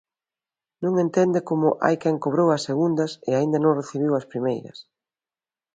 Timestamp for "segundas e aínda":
2.69-3.57